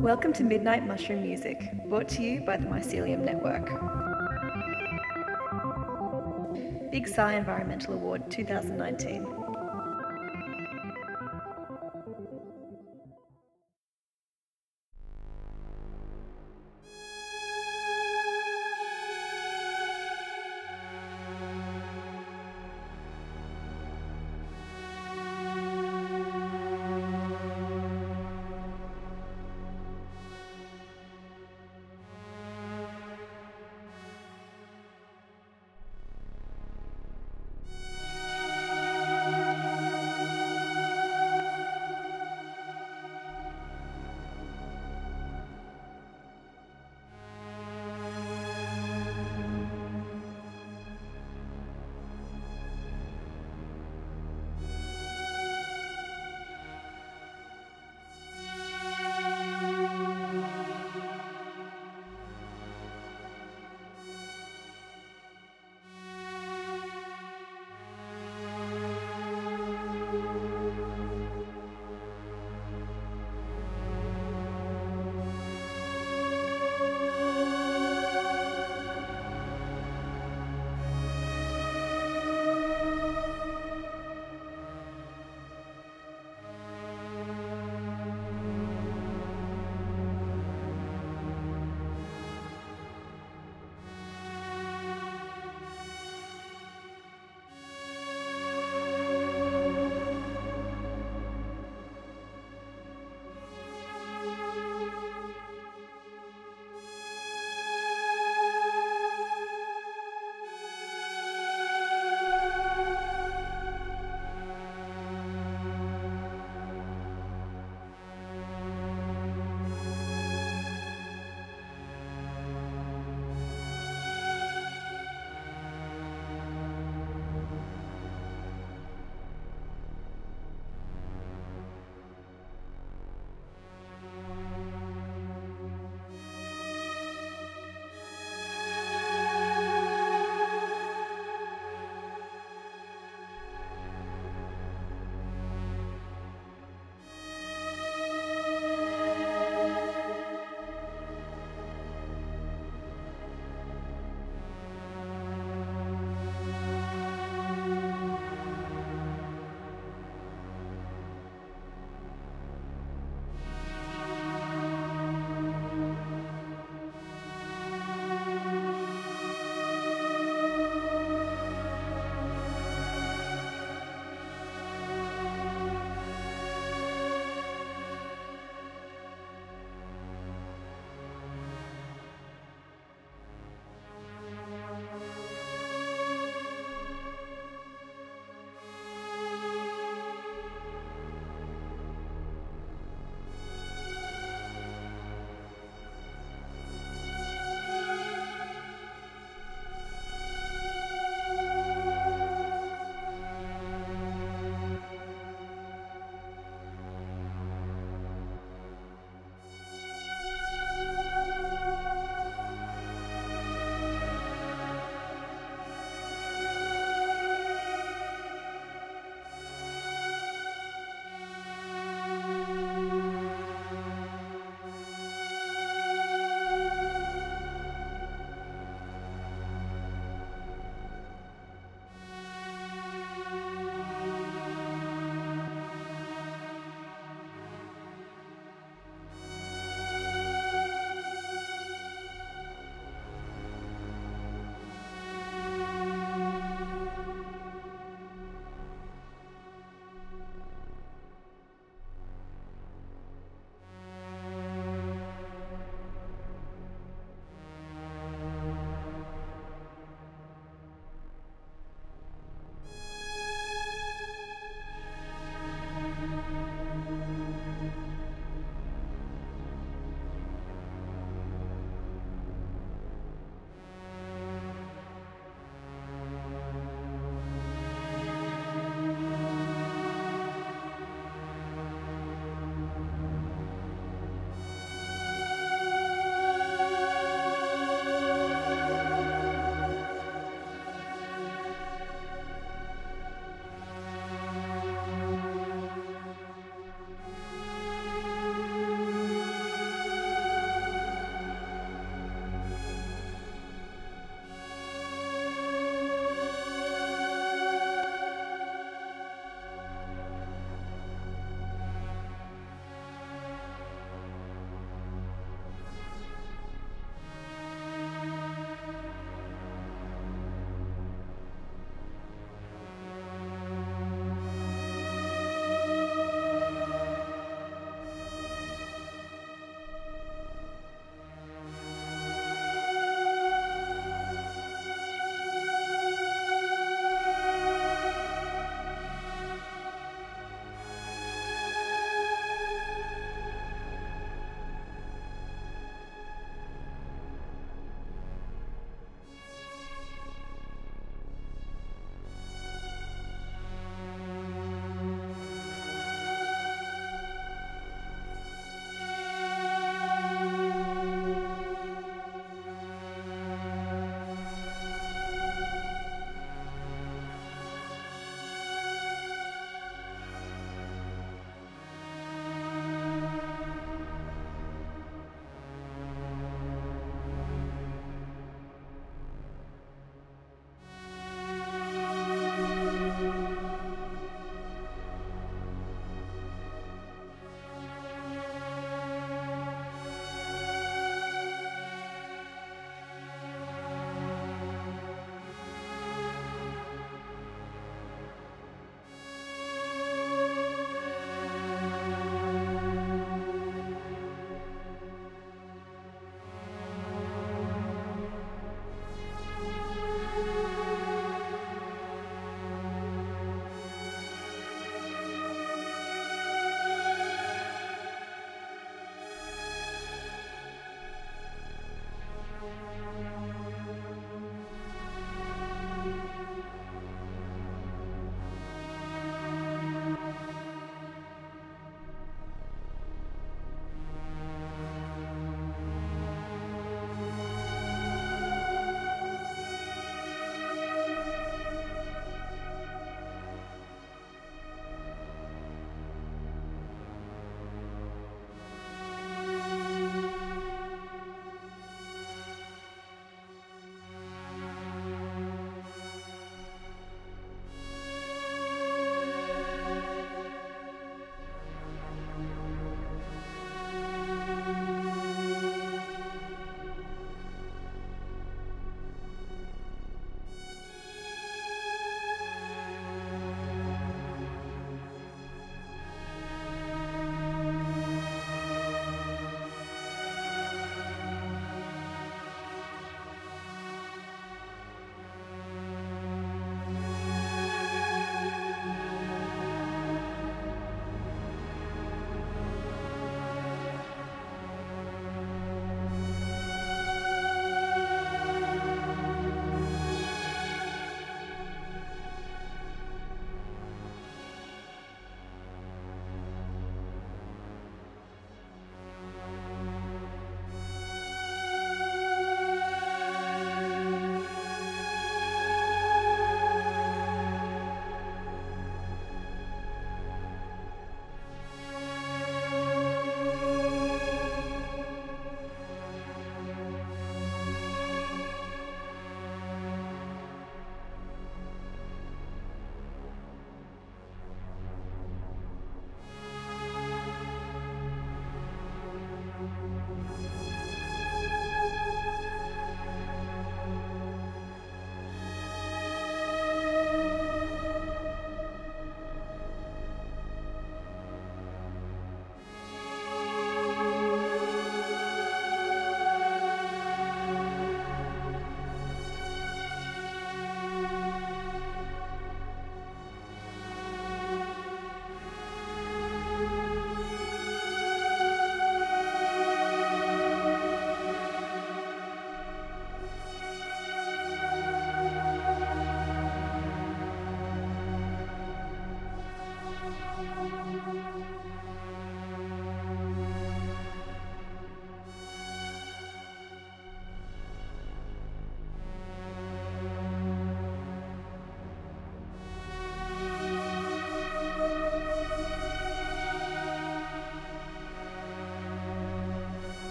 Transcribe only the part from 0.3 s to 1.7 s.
to Midnight Mushroom Music,